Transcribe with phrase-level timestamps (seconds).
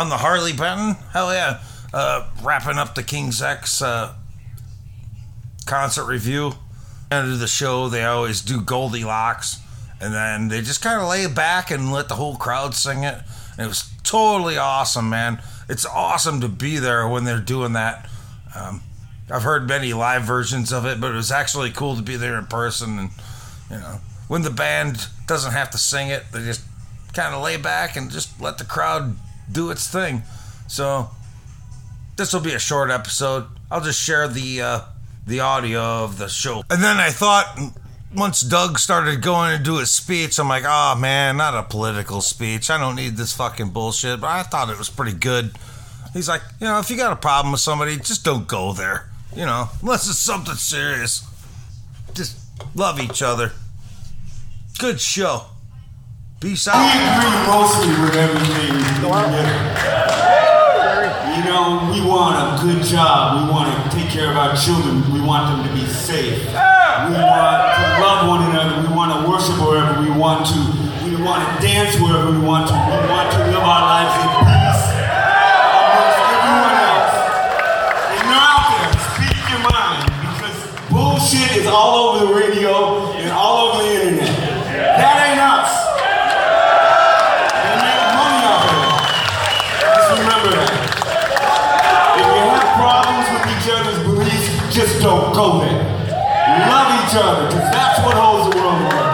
[0.00, 0.94] On the Harley Benton.
[1.12, 1.60] Hell yeah.
[1.92, 4.14] Uh, wrapping up the King's X uh,
[5.66, 6.52] concert review.
[7.10, 9.58] End of the show, they always do Goldilox,
[10.00, 13.18] and then they just kind of lay back and let the whole crowd sing it.
[13.58, 15.42] And it was totally awesome, man.
[15.68, 18.08] It's awesome to be there when they're doing that.
[18.56, 18.80] Um,
[19.30, 22.38] I've heard many live versions of it, but it was actually cool to be there
[22.38, 22.98] in person.
[22.98, 23.10] And
[23.70, 26.62] you know, when the band doesn't have to sing it, they just
[27.12, 29.18] kind of lay back and just let the crowd
[29.50, 30.22] do its thing.
[30.68, 31.10] So
[32.16, 33.46] this will be a short episode.
[33.70, 34.80] I'll just share the uh,
[35.26, 36.62] the audio of the show.
[36.70, 37.58] And then I thought
[38.14, 42.20] once Doug started going to do his speech, I'm like, oh man, not a political
[42.20, 42.70] speech.
[42.70, 44.20] I don't need this fucking bullshit.
[44.20, 45.52] But I thought it was pretty good.
[46.12, 49.08] He's like, you know, if you got a problem with somebody, just don't go there.
[49.34, 51.24] You know, unless it's something serious.
[52.14, 52.36] Just
[52.74, 53.52] love each other.
[54.78, 55.44] Good show.
[56.40, 58.72] Peace We agree mostly with everything.
[61.36, 63.44] You know, we want a good job.
[63.44, 65.04] We want to take care of our children.
[65.12, 66.40] We want them to be safe.
[66.40, 68.88] We want to love one another.
[68.88, 70.60] We want to worship wherever we want to.
[71.04, 72.74] We want to dance wherever we want to.
[72.88, 74.96] We want to live our lives in peace
[75.76, 77.20] amongst everyone else.
[78.16, 80.56] And you're out there, speak your mind because
[80.88, 83.69] bullshit is all over the radio and all over
[95.00, 95.82] don't go there.
[96.68, 99.09] Love each other, because that's what holds the world together.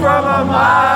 [0.00, 0.87] From a mile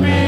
[0.00, 0.27] me.